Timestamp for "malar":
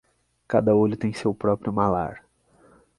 1.71-2.23